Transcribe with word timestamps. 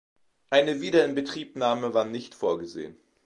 Eine 0.49 0.81
Wiederinbetriebnahme 0.81 1.93
war 1.93 2.05
nicht 2.05 2.33
vorgesehen. 2.33 2.97